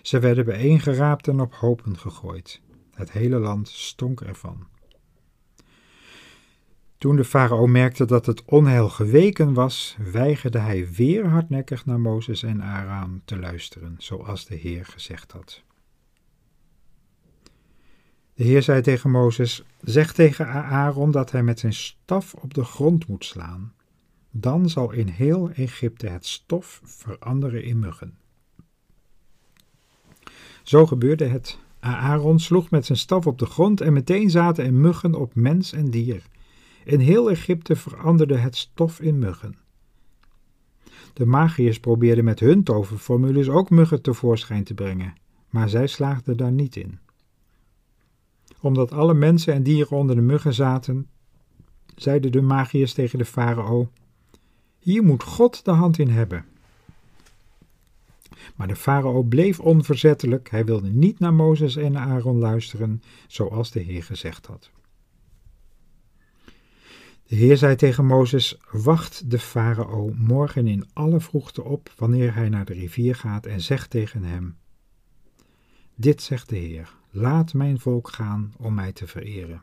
Ze 0.01 0.19
werden 0.19 0.45
bijeengeraapt 0.45 1.27
en 1.27 1.39
op 1.39 1.53
hopen 1.53 1.97
gegooid. 1.97 2.61
Het 2.93 3.11
hele 3.11 3.39
land 3.39 3.67
stonk 3.67 4.21
ervan. 4.21 4.67
Toen 6.97 7.15
de 7.15 7.25
farao 7.25 7.67
merkte 7.67 8.05
dat 8.05 8.25
het 8.25 8.45
onheil 8.45 8.89
geweken 8.89 9.53
was, 9.53 9.97
weigerde 10.11 10.59
hij 10.59 10.91
weer 10.91 11.27
hardnekkig 11.27 11.85
naar 11.85 11.99
Mozes 11.99 12.43
en 12.43 12.63
Aaron 12.63 13.21
te 13.25 13.39
luisteren, 13.39 13.95
zoals 13.97 14.45
de 14.45 14.55
Heer 14.55 14.85
gezegd 14.85 15.31
had. 15.31 15.63
De 18.33 18.43
Heer 18.43 18.61
zei 18.61 18.81
tegen 18.81 19.11
Mozes: 19.11 19.63
Zeg 19.81 20.13
tegen 20.13 20.47
Aaron 20.47 21.11
dat 21.11 21.31
hij 21.31 21.43
met 21.43 21.59
zijn 21.59 21.73
staf 21.73 22.33
op 22.33 22.53
de 22.53 22.63
grond 22.63 23.07
moet 23.07 23.25
slaan. 23.25 23.73
Dan 24.31 24.69
zal 24.69 24.91
in 24.91 25.07
heel 25.07 25.49
Egypte 25.49 26.07
het 26.07 26.25
stof 26.25 26.81
veranderen 26.83 27.63
in 27.63 27.79
muggen. 27.79 28.17
Zo 30.63 30.85
gebeurde 30.85 31.25
het. 31.25 31.57
Aaron 31.79 32.39
sloeg 32.39 32.69
met 32.69 32.85
zijn 32.85 32.97
staf 32.97 33.27
op 33.27 33.39
de 33.39 33.45
grond 33.45 33.81
en 33.81 33.93
meteen 33.93 34.29
zaten 34.29 34.65
er 34.65 34.73
muggen 34.73 35.13
op 35.13 35.35
mens 35.35 35.73
en 35.73 35.89
dier. 35.89 36.23
In 36.85 36.99
heel 36.99 37.29
Egypte 37.29 37.75
veranderde 37.75 38.37
het 38.37 38.55
stof 38.55 38.99
in 38.99 39.19
muggen. 39.19 39.55
De 41.13 41.25
magiërs 41.25 41.79
probeerden 41.79 42.23
met 42.23 42.39
hun 42.39 42.63
toverformules 42.63 43.49
ook 43.49 43.69
muggen 43.69 44.01
tevoorschijn 44.01 44.63
te 44.63 44.73
brengen, 44.73 45.13
maar 45.49 45.69
zij 45.69 45.87
slaagden 45.87 46.37
daar 46.37 46.51
niet 46.51 46.75
in. 46.75 46.99
Omdat 48.59 48.91
alle 48.91 49.13
mensen 49.13 49.53
en 49.53 49.63
dieren 49.63 49.97
onder 49.97 50.15
de 50.15 50.21
muggen 50.21 50.53
zaten, 50.53 51.07
zeiden 51.95 52.31
de 52.31 52.41
magiërs 52.41 52.93
tegen 52.93 53.17
de 53.17 53.25
farao: 53.25 53.89
hier 54.79 55.03
moet 55.03 55.23
God 55.23 55.65
de 55.65 55.71
hand 55.71 55.99
in 55.99 56.09
hebben. 56.09 56.45
Maar 58.55 58.67
de 58.67 58.75
farao 58.75 59.23
bleef 59.23 59.59
onverzettelijk, 59.59 60.49
hij 60.49 60.65
wilde 60.65 60.89
niet 60.89 61.19
naar 61.19 61.33
Mozes 61.33 61.75
en 61.75 61.97
Aaron 61.97 62.37
luisteren, 62.37 63.01
zoals 63.27 63.71
de 63.71 63.79
Heer 63.79 64.03
gezegd 64.03 64.45
had. 64.45 64.71
De 67.27 67.35
Heer 67.35 67.57
zei 67.57 67.75
tegen 67.75 68.05
Mozes: 68.05 68.57
Wacht 68.71 69.31
de 69.31 69.39
farao 69.39 70.13
morgen 70.15 70.67
in 70.67 70.85
alle 70.93 71.19
vroegte 71.19 71.63
op, 71.63 71.93
wanneer 71.97 72.35
hij 72.35 72.49
naar 72.49 72.65
de 72.65 72.73
rivier 72.73 73.15
gaat, 73.15 73.45
en 73.45 73.61
zeg 73.61 73.87
tegen 73.87 74.23
hem: 74.23 74.57
Dit 75.95 76.21
zegt 76.21 76.49
de 76.49 76.55
Heer: 76.55 76.95
Laat 77.09 77.53
mijn 77.53 77.79
volk 77.79 78.09
gaan 78.09 78.53
om 78.57 78.73
mij 78.73 78.91
te 78.91 79.07
vereren. 79.07 79.61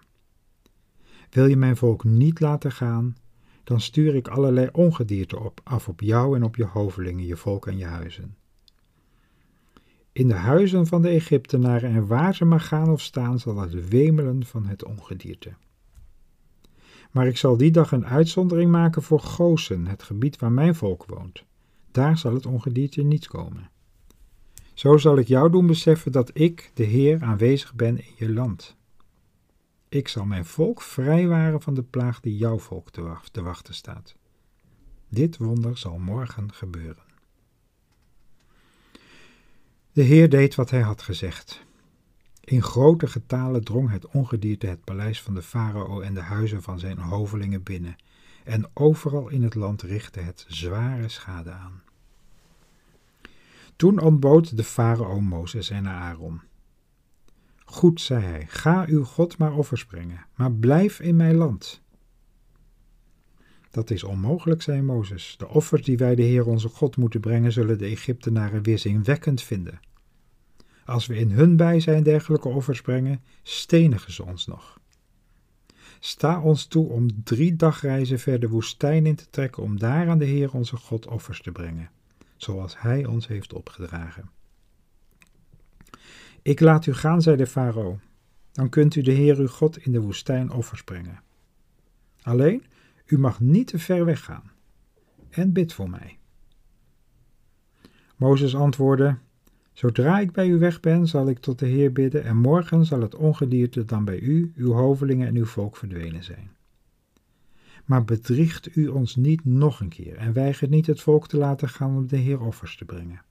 Wil 1.30 1.46
je 1.46 1.56
mijn 1.56 1.76
volk 1.76 2.04
niet 2.04 2.40
laten 2.40 2.72
gaan, 2.72 3.16
dan 3.64 3.80
stuur 3.80 4.14
ik 4.14 4.28
allerlei 4.28 4.68
ongedierte 4.72 5.38
op, 5.40 5.60
af 5.64 5.88
op 5.88 6.00
jou 6.00 6.36
en 6.36 6.42
op 6.42 6.56
je 6.56 6.66
hovelingen, 6.66 7.26
je 7.26 7.36
volk 7.36 7.66
en 7.66 7.78
je 7.78 7.84
huizen. 7.84 8.36
In 10.12 10.28
de 10.28 10.34
huizen 10.34 10.86
van 10.86 11.02
de 11.02 11.08
Egyptenaren 11.08 11.90
en 11.90 12.06
waar 12.06 12.34
ze 12.34 12.44
maar 12.44 12.60
gaan 12.60 12.90
of 12.90 13.00
staan, 13.00 13.38
zal 13.38 13.58
het 13.58 13.88
wemelen 13.88 14.46
van 14.46 14.66
het 14.66 14.84
ongedierte. 14.84 15.52
Maar 17.12 17.26
ik 17.26 17.36
zal 17.36 17.56
die 17.56 17.70
dag 17.70 17.92
een 17.92 18.06
uitzondering 18.06 18.70
maken 18.70 19.02
voor 19.02 19.20
Gozen, 19.20 19.86
het 19.86 20.02
gebied 20.02 20.38
waar 20.38 20.52
mijn 20.52 20.74
volk 20.74 21.04
woont. 21.06 21.44
Daar 21.90 22.18
zal 22.18 22.34
het 22.34 22.46
ongedierte 22.46 23.02
niet 23.02 23.28
komen. 23.28 23.70
Zo 24.74 24.96
zal 24.96 25.18
ik 25.18 25.28
jou 25.28 25.50
doen 25.50 25.66
beseffen 25.66 26.12
dat 26.12 26.30
ik, 26.32 26.70
de 26.74 26.84
Heer, 26.84 27.22
aanwezig 27.22 27.74
ben 27.74 27.98
in 27.98 28.12
je 28.16 28.32
land. 28.32 28.76
Ik 29.88 30.08
zal 30.08 30.24
mijn 30.24 30.44
volk 30.44 30.82
vrijwaren 30.82 31.62
van 31.62 31.74
de 31.74 31.82
plaag 31.82 32.20
die 32.20 32.36
jouw 32.36 32.58
volk 32.58 32.90
te 33.30 33.42
wachten 33.42 33.74
staat. 33.74 34.14
Dit 35.08 35.36
wonder 35.36 35.78
zal 35.78 35.98
morgen 35.98 36.52
gebeuren. 36.52 37.04
De 39.92 40.02
Heer 40.02 40.28
deed 40.28 40.54
wat 40.54 40.70
hij 40.70 40.80
had 40.80 41.02
gezegd. 41.02 41.64
In 42.44 42.62
grote 42.62 43.06
getalen 43.06 43.64
drong 43.64 43.90
het 43.90 44.06
ongedierte 44.06 44.66
het 44.66 44.84
paleis 44.84 45.22
van 45.22 45.34
de 45.34 45.42
farao 45.42 46.00
en 46.00 46.14
de 46.14 46.20
huizen 46.20 46.62
van 46.62 46.78
zijn 46.78 46.98
hovelingen 46.98 47.62
binnen, 47.62 47.96
en 48.44 48.70
overal 48.74 49.28
in 49.28 49.42
het 49.42 49.54
land 49.54 49.82
richtte 49.82 50.20
het 50.20 50.44
zware 50.48 51.08
schade 51.08 51.50
aan. 51.50 51.82
Toen 53.76 54.00
ontbood 54.00 54.56
de 54.56 54.64
farao 54.64 55.20
Mozes 55.20 55.70
en 55.70 55.88
Aaron. 55.88 56.40
Goed, 57.64 58.00
zei 58.00 58.24
hij, 58.24 58.46
ga 58.48 58.84
uw 58.88 59.04
God 59.04 59.38
maar 59.38 59.52
offers 59.54 59.86
brengen, 59.86 60.26
maar 60.34 60.52
blijf 60.52 61.00
in 61.00 61.16
mijn 61.16 61.34
land. 61.34 61.82
Dat 63.70 63.90
is 63.90 64.02
onmogelijk, 64.02 64.62
zei 64.62 64.82
Mozes. 64.82 65.34
De 65.38 65.48
offers 65.48 65.82
die 65.82 65.96
wij 65.96 66.14
de 66.14 66.22
Heer 66.22 66.46
onze 66.46 66.68
God 66.68 66.96
moeten 66.96 67.20
brengen, 67.20 67.52
zullen 67.52 67.78
de 67.78 67.86
Egyptenaren 67.86 68.62
weerzinwekkend 68.62 69.42
vinden. 69.42 69.80
Als 70.84 71.06
we 71.06 71.16
in 71.16 71.30
hun 71.30 71.56
bijzijn 71.56 72.02
dergelijke 72.02 72.48
offers 72.48 72.80
brengen, 72.80 73.22
stenigen 73.42 74.12
ze 74.12 74.24
ons 74.24 74.46
nog. 74.46 74.80
Sta 76.00 76.40
ons 76.40 76.66
toe 76.66 76.88
om 76.88 77.22
drie 77.24 77.56
dagreizen 77.56 78.18
ver 78.18 78.40
de 78.40 78.48
woestijn 78.48 79.06
in 79.06 79.14
te 79.14 79.30
trekken 79.30 79.62
om 79.62 79.78
daar 79.78 80.08
aan 80.08 80.18
de 80.18 80.24
Heer 80.24 80.52
onze 80.52 80.76
God 80.76 81.06
offers 81.06 81.42
te 81.42 81.52
brengen, 81.52 81.90
zoals 82.36 82.80
Hij 82.80 83.06
ons 83.06 83.26
heeft 83.26 83.52
opgedragen. 83.52 84.30
Ik 86.42 86.60
laat 86.60 86.86
u 86.86 86.94
gaan, 86.94 87.22
zei 87.22 87.36
de 87.36 87.46
farao. 87.46 87.98
Dan 88.52 88.68
kunt 88.68 88.94
u 88.94 89.02
de 89.02 89.12
Heer 89.12 89.38
uw 89.38 89.46
God 89.46 89.78
in 89.78 89.92
de 89.92 90.00
woestijn 90.00 90.50
offers 90.50 90.84
brengen. 90.84 91.22
Alleen, 92.22 92.64
u 93.06 93.18
mag 93.18 93.40
niet 93.40 93.66
te 93.66 93.78
ver 93.78 94.04
weggaan. 94.04 94.50
En 95.30 95.52
bid 95.52 95.72
voor 95.72 95.90
mij. 95.90 96.18
Mozes 98.16 98.54
antwoordde: 98.54 99.18
Zodra 99.82 100.20
ik 100.20 100.32
bij 100.32 100.48
u 100.48 100.58
weg 100.58 100.80
ben, 100.80 101.08
zal 101.08 101.28
ik 101.28 101.38
tot 101.38 101.58
de 101.58 101.66
Heer 101.66 101.92
bidden, 101.92 102.24
en 102.24 102.36
morgen 102.36 102.84
zal 102.84 103.00
het 103.00 103.14
ongedierte 103.14 103.84
dan 103.84 104.04
bij 104.04 104.18
u, 104.18 104.52
uw 104.56 104.72
hovelingen 104.72 105.26
en 105.26 105.36
uw 105.36 105.44
volk 105.44 105.76
verdwenen 105.76 106.24
zijn. 106.24 106.50
Maar 107.84 108.04
bedriegt 108.04 108.76
u 108.76 108.88
ons 108.88 109.16
niet 109.16 109.44
nog 109.44 109.80
een 109.80 109.88
keer 109.88 110.16
en 110.16 110.32
weigert 110.32 110.70
niet 110.70 110.86
het 110.86 111.00
volk 111.00 111.28
te 111.28 111.36
laten 111.36 111.68
gaan 111.68 111.96
om 111.96 112.06
de 112.06 112.16
Heer 112.16 112.40
offers 112.40 112.76
te 112.76 112.84
brengen. 112.84 113.22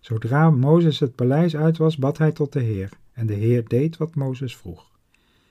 Zodra 0.00 0.50
Mozes 0.50 1.00
het 1.00 1.14
paleis 1.14 1.56
uit 1.56 1.76
was, 1.76 1.96
bad 1.96 2.18
hij 2.18 2.32
tot 2.32 2.52
de 2.52 2.62
Heer, 2.62 2.90
en 3.12 3.26
de 3.26 3.34
Heer 3.34 3.68
deed 3.68 3.96
wat 3.96 4.14
Mozes 4.14 4.56
vroeg. 4.56 4.90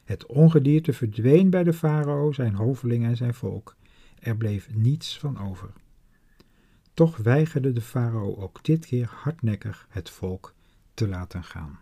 Het 0.04 0.26
ongedierte 0.26 0.94
verdween 0.94 1.50
bij 1.50 1.64
de 1.64 1.74
farao, 1.74 2.32
zijn 2.32 2.56
hoveling 2.56 3.06
en 3.06 3.18
zijn 3.18 3.34
volk. 3.34 3.76
Er 4.20 4.38
bleef 4.38 4.70
niets 4.74 5.20
van 5.20 5.40
over. 5.40 5.70
Toch 6.96 7.18
weigerde 7.18 7.72
de 7.74 7.82
farao 7.82 8.36
ook 8.36 8.64
dit 8.64 8.86
keer 8.86 9.10
hardnekkig 9.12 9.88
het 9.90 10.10
volk 10.10 10.54
te 10.94 11.08
laten 11.08 11.44
gaan. 11.44 11.80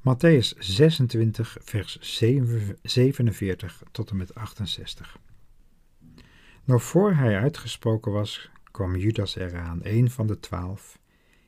Matthäus 0.00 0.58
26, 0.58 1.56
vers 1.60 1.98
47 2.82 3.82
tot 3.90 4.10
en 4.10 4.16
met 4.16 4.34
68. 4.34 5.18
Nog 6.64 6.82
voor 6.82 7.14
hij 7.14 7.38
uitgesproken 7.38 8.12
was, 8.12 8.50
kwam 8.70 8.96
Judas 8.96 9.36
eraan, 9.36 9.80
een 9.82 10.10
van 10.10 10.26
de 10.26 10.40
twaalf, 10.40 10.98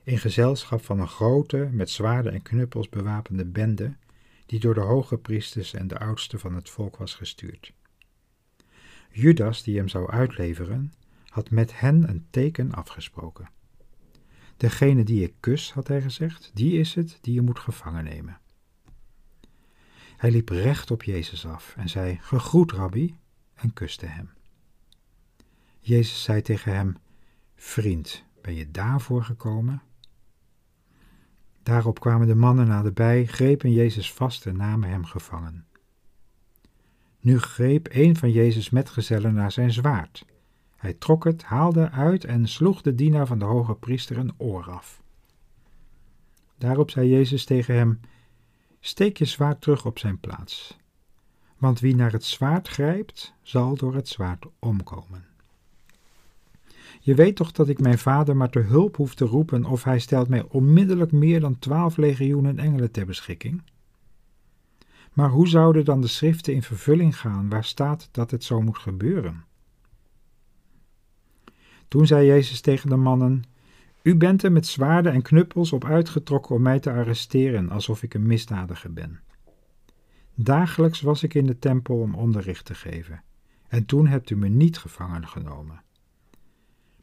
in 0.03 0.19
gezelschap 0.19 0.85
van 0.85 1.01
een 1.01 1.09
grote, 1.09 1.69
met 1.73 1.91
zwaarden 1.91 2.33
en 2.33 2.43
knuppels 2.43 2.89
bewapende 2.89 3.45
bende, 3.45 3.97
die 4.47 4.61
door 4.61 4.75
de 4.75 4.81
hoge 4.81 5.19
priesters 5.19 5.75
en 5.75 5.89
de 5.89 5.99
oudsten 5.99 6.41
van 6.41 6.55
het 6.55 6.71
volk 6.71 6.97
was 6.97 7.15
gestuurd. 7.15 7.73
Judas, 9.11 9.63
die 9.63 9.77
hem 9.77 9.89
zou 9.89 10.11
uitleveren, 10.11 10.93
had 11.37 11.51
met 11.51 11.81
hen 11.81 12.09
een 12.09 12.27
teken 12.31 12.73
afgesproken. 12.73 13.49
Degene 14.57 15.05
die 15.05 15.23
ik 15.23 15.35
kus, 15.41 15.73
had 15.73 15.89
hij 15.89 16.03
gezegd, 16.03 16.51
die 16.55 16.79
is 16.79 16.95
het 16.95 17.19
die 17.21 17.35
je 17.35 17.41
moet 17.41 17.59
gevangen 17.59 18.05
nemen. 18.05 18.39
Hij 20.17 20.31
liep 20.31 20.49
recht 20.49 20.91
op 20.91 21.03
Jezus 21.03 21.47
af 21.47 21.75
en 21.77 21.89
zei: 21.89 22.19
Gegroet, 22.21 22.73
rabbi, 22.73 23.19
en 23.55 23.73
kuste 23.73 24.07
hem. 24.07 24.31
Jezus 25.81 26.23
zei 26.23 26.43
tegen 26.43 26.75
hem: 26.75 26.97
Vriend, 27.55 28.25
ben 28.43 28.55
je 28.55 28.71
daarvoor 28.71 29.25
gekomen? 29.25 29.83
Daarop 31.63 32.01
kwamen 32.01 32.27
de 32.27 32.35
mannen 32.35 32.67
naderbij, 32.67 33.27
grepen 33.27 33.73
Jezus 33.73 34.13
vast 34.13 34.47
en 34.47 34.57
namen 34.57 34.89
hem 34.89 35.05
gevangen. 35.05 35.67
Nu 37.21 37.39
greep 37.39 37.89
een 37.91 38.17
van 38.17 38.31
Jezus' 38.31 38.71
metgezellen 38.71 39.35
naar 39.35 39.53
zijn 39.53 39.73
zwaard. 39.73 40.25
Hij 40.77 40.95
trok 40.95 41.25
het, 41.25 41.43
haalde 41.43 41.91
uit 41.91 42.25
en 42.25 42.49
sloeg 42.49 42.83
de 42.83 42.95
dienaar 42.95 43.27
van 43.27 43.39
de 43.39 43.45
hoge 43.45 43.75
priester 43.75 44.19
een 44.19 44.35
oor 44.37 44.71
af. 44.71 45.03
Daarop 46.59 46.91
zei 46.91 47.09
Jezus 47.09 47.45
tegen 47.45 47.75
hem: 47.75 48.01
Steek 48.81 49.17
je 49.17 49.25
zwaard 49.25 49.61
terug 49.61 49.87
op 49.87 49.99
zijn 49.99 50.21
plaats. 50.21 50.77
Want 51.59 51.81
wie 51.81 51.95
naar 51.95 52.13
het 52.13 52.25
zwaard 52.25 52.69
grijpt, 52.69 53.35
zal 53.43 53.77
door 53.77 53.95
het 53.95 54.09
zwaard 54.09 54.47
omkomen. 54.59 55.25
Je 57.01 57.15
weet 57.15 57.37
toch 57.37 57.53
dat 57.53 57.69
ik 57.69 57.81
mijn 57.81 57.99
vader 57.99 58.37
maar 58.37 58.51
te 58.51 58.59
hulp 58.59 58.97
hoef 58.97 59.15
te 59.15 59.25
roepen, 59.25 59.65
of 59.65 59.85
hij 59.85 59.99
stelt 59.99 60.29
mij 60.29 60.45
onmiddellijk 60.49 61.13
meer 61.13 61.41
dan 61.41 61.59
twaalf 61.59 61.97
legioenen 61.97 62.59
engelen 62.59 62.91
ter 62.91 63.07
beschikking? 63.07 63.63
Maar 65.13 65.31
hoe 65.31 65.49
zouden 65.49 65.85
dan 65.85 66.01
de 66.01 66.07
schriften 66.07 66.55
in 66.55 66.63
vervulling 66.63 67.19
gaan 67.21 67.49
waar 67.49 67.65
staat 67.65 68.09
dat 68.13 68.31
het 68.31 68.45
zo 68.45 68.61
moet 68.61 68.79
gebeuren? 68.79 69.45
Toen 71.89 72.07
zei 72.07 72.27
Jezus 72.27 72.61
tegen 72.61 72.89
de 72.89 72.97
mannen: 72.97 73.45
U 74.03 74.17
bent 74.17 74.43
er 74.43 74.53
met 74.53 74.67
zwaarden 74.67 75.13
en 75.13 75.23
knuppels 75.23 75.73
op 75.73 75.85
uitgetrokken 75.85 76.55
om 76.55 76.63
mij 76.63 76.81
te 76.81 76.91
arresteren, 76.91 77.71
alsof 77.71 78.03
ik 78.03 78.15
een 78.15 78.27
misdadiger 78.27 78.93
ben. 78.93 79.21
Dagelijks 80.35 81.01
was 81.01 81.23
ik 81.23 81.35
in 81.35 81.47
de 81.47 81.59
tempel 81.59 82.01
om 82.01 82.15
onderricht 82.15 82.65
te 82.65 82.75
geven, 82.75 83.23
en 83.69 83.87
toen 83.87 84.07
hebt 84.07 84.31
u 84.31 84.37
me 84.37 84.49
niet 84.49 84.79
gevangen 84.79 85.29
genomen. 85.29 85.83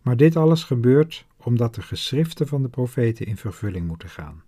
Maar 0.01 0.17
dit 0.17 0.35
alles 0.35 0.63
gebeurt 0.63 1.25
omdat 1.37 1.75
de 1.75 1.81
geschriften 1.81 2.47
van 2.47 2.61
de 2.61 2.69
profeten 2.69 3.25
in 3.25 3.37
vervulling 3.37 3.87
moeten 3.87 4.09
gaan. 4.09 4.43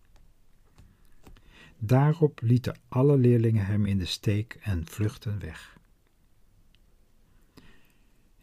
Daarop 1.79 2.39
lieten 2.43 2.77
alle 2.87 3.17
leerlingen 3.17 3.65
hem 3.65 3.85
in 3.85 3.97
de 3.97 4.05
steek 4.05 4.57
en 4.61 4.85
vluchtten 4.85 5.39
weg. 5.39 5.74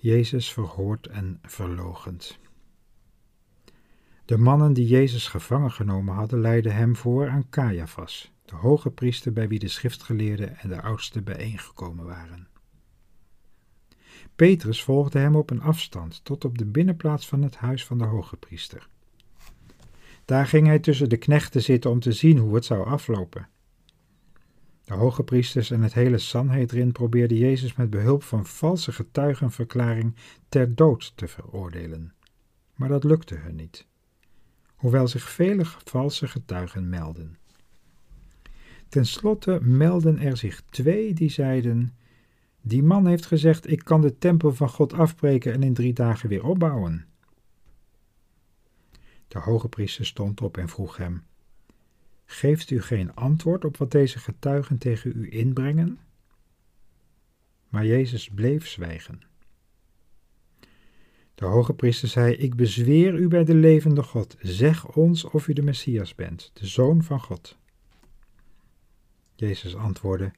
Jezus 0.02 0.52
verhoord 0.52 1.06
en 1.06 1.38
verlogend. 1.42 2.38
De 4.24 4.38
mannen 4.38 4.72
die 4.72 4.86
Jezus 4.86 5.28
gevangen 5.28 5.70
genomen 5.70 6.14
hadden, 6.14 6.40
leidden 6.40 6.74
hem 6.74 6.96
voor 6.96 7.28
aan 7.28 7.48
Caiaphas, 7.48 8.32
de 8.44 8.54
hoge 8.54 8.90
priester 8.90 9.32
bij 9.32 9.48
wie 9.48 9.58
de 9.58 9.68
schriftgeleerden 9.68 10.58
en 10.58 10.68
de 10.68 10.82
oudsten 10.82 11.24
bijeengekomen 11.24 12.04
waren. 12.04 12.48
Petrus 14.36 14.82
volgde 14.82 15.18
hem 15.18 15.36
op 15.36 15.50
een 15.50 15.62
afstand 15.62 16.24
tot 16.24 16.44
op 16.44 16.58
de 16.58 16.66
binnenplaats 16.66 17.28
van 17.28 17.42
het 17.42 17.56
huis 17.56 17.86
van 17.86 17.98
de 17.98 18.04
hoge 18.04 18.36
priester. 18.36 18.88
Daar 20.24 20.46
ging 20.46 20.66
hij 20.66 20.78
tussen 20.78 21.08
de 21.08 21.16
knechten 21.16 21.62
zitten 21.62 21.90
om 21.90 22.00
te 22.00 22.12
zien 22.12 22.38
hoe 22.38 22.54
het 22.54 22.64
zou 22.64 22.86
aflopen. 22.86 23.48
De 24.84 24.94
hoge 24.94 25.22
priesters 25.22 25.70
en 25.70 25.82
het 25.82 25.94
hele 25.94 26.18
Sanhedrin 26.18 26.92
probeerden 26.92 27.36
Jezus 27.36 27.74
met 27.74 27.90
behulp 27.90 28.22
van 28.22 28.46
valse 28.46 28.92
getuigenverklaring 28.92 30.14
ter 30.48 30.74
dood 30.74 31.12
te 31.16 31.28
veroordelen. 31.28 32.12
Maar 32.74 32.88
dat 32.88 33.04
lukte 33.04 33.34
hun 33.34 33.54
niet, 33.54 33.86
hoewel 34.74 35.08
zich 35.08 35.28
vele 35.28 35.64
valse 35.84 36.28
getuigen 36.28 36.88
melden. 36.88 37.36
Ten 38.88 39.06
slotte 39.06 39.58
melden 39.62 40.18
er 40.18 40.36
zich 40.36 40.62
twee 40.70 41.14
die 41.14 41.30
zeiden: 41.30 41.96
Die 42.60 42.82
man 42.82 43.06
heeft 43.06 43.26
gezegd: 43.26 43.70
Ik 43.70 43.84
kan 43.84 44.00
de 44.00 44.18
tempel 44.18 44.52
van 44.52 44.68
God 44.68 44.92
afbreken 44.92 45.52
en 45.52 45.62
in 45.62 45.74
drie 45.74 45.92
dagen 45.92 46.28
weer 46.28 46.44
opbouwen. 46.44 47.06
De 49.28 49.38
hoge 49.38 49.68
priester 49.68 50.06
stond 50.06 50.40
op 50.40 50.56
en 50.56 50.68
vroeg 50.68 50.96
hem: 50.96 51.22
Geeft 52.32 52.70
u 52.70 52.82
geen 52.82 53.14
antwoord 53.14 53.64
op 53.64 53.76
wat 53.76 53.90
deze 53.90 54.18
getuigen 54.18 54.78
tegen 54.78 55.12
u 55.14 55.32
inbrengen? 55.32 55.98
Maar 57.68 57.86
Jezus 57.86 58.28
bleef 58.28 58.68
zwijgen. 58.68 59.22
De 61.34 61.44
hoge 61.44 61.74
priester 61.74 62.08
zei: 62.08 62.34
Ik 62.34 62.54
bezweer 62.54 63.14
u 63.14 63.28
bij 63.28 63.44
de 63.44 63.54
levende 63.54 64.02
God, 64.02 64.36
zeg 64.40 64.88
ons 64.88 65.24
of 65.24 65.48
u 65.48 65.52
de 65.52 65.62
Messias 65.62 66.14
bent, 66.14 66.50
de 66.52 66.66
Zoon 66.66 67.02
van 67.02 67.20
God. 67.20 67.58
Jezus 69.34 69.76
antwoordde: 69.76 70.32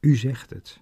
U 0.00 0.16
zegt 0.16 0.50
het. 0.50 0.80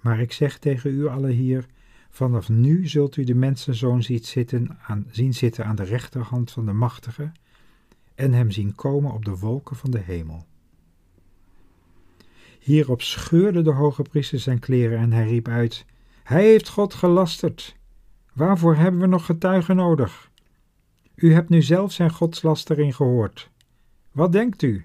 Maar 0.00 0.20
ik 0.20 0.32
zeg 0.32 0.58
tegen 0.58 0.90
u 0.90 1.06
allen 1.06 1.30
hier: 1.30 1.66
vanaf 2.10 2.48
nu 2.48 2.88
zult 2.88 3.16
u 3.16 3.24
de 3.24 3.34
mensenzoon 3.34 4.02
zien 4.02 4.24
zitten 4.24 4.78
aan, 4.86 5.06
zien 5.10 5.34
zitten 5.34 5.64
aan 5.64 5.76
de 5.76 5.84
rechterhand 5.84 6.50
van 6.50 6.66
de 6.66 6.72
Machtige 6.72 7.32
en 8.14 8.32
hem 8.32 8.50
zien 8.50 8.74
komen 8.74 9.12
op 9.12 9.24
de 9.24 9.38
wolken 9.38 9.76
van 9.76 9.90
de 9.90 9.98
hemel. 9.98 10.46
Hierop 12.58 13.02
scheurde 13.02 13.62
de 13.62 13.72
hoge 13.72 14.02
priester 14.02 14.38
zijn 14.38 14.58
kleren 14.58 14.98
en 14.98 15.12
hij 15.12 15.26
riep 15.26 15.48
uit: 15.48 15.84
Hij 16.22 16.44
heeft 16.44 16.68
God 16.68 16.94
gelasterd. 16.94 17.76
Waarvoor 18.32 18.76
hebben 18.76 19.00
we 19.00 19.06
nog 19.06 19.24
getuigen 19.24 19.76
nodig? 19.76 20.30
U 21.14 21.32
hebt 21.32 21.48
nu 21.48 21.62
zelf 21.62 21.92
zijn 21.92 22.10
godslastering 22.10 22.96
gehoord. 22.96 23.50
Wat 24.12 24.32
denkt 24.32 24.62
u? 24.62 24.84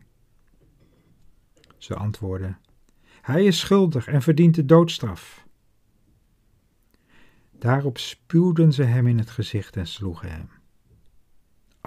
Ze 1.78 1.96
antwoordden: 1.96 2.58
Hij 3.22 3.46
is 3.46 3.60
schuldig 3.60 4.08
en 4.08 4.22
verdient 4.22 4.56
de 4.56 4.66
doodstraf. 4.66 5.46
Daarop 7.60 7.98
spuwden 7.98 8.74
ze 8.74 8.84
hem 8.84 9.08
in 9.08 9.18
het 9.18 9.30
gezicht 9.30 9.76
en 9.76 9.88
sloegen 9.88 10.32
hem. 10.32 10.50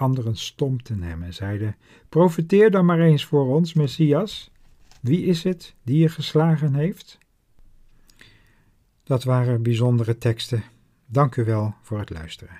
Anderen 0.01 0.37
stompten 0.37 1.01
hem 1.01 1.23
en 1.23 1.33
zeiden: 1.33 1.75
Profeteer 2.09 2.71
dan 2.71 2.85
maar 2.85 2.99
eens 2.99 3.25
voor 3.25 3.55
ons, 3.55 3.73
Messias. 3.73 4.51
Wie 5.01 5.25
is 5.25 5.43
het 5.43 5.75
die 5.83 5.97
je 5.99 6.09
geslagen 6.09 6.75
heeft? 6.75 7.17
Dat 9.03 9.23
waren 9.23 9.63
bijzondere 9.63 10.17
teksten. 10.17 10.63
Dank 11.05 11.35
u 11.35 11.45
wel 11.45 11.73
voor 11.81 11.99
het 11.99 12.09
luisteren. 12.09 12.59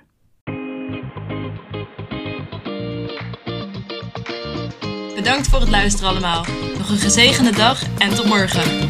Bedankt 5.16 5.48
voor 5.48 5.60
het 5.60 5.70
luisteren 5.70 6.10
allemaal. 6.10 6.46
Nog 6.78 6.90
een 6.90 6.98
gezegende 6.98 7.52
dag 7.52 7.98
en 7.98 8.16
tot 8.16 8.26
morgen. 8.26 8.90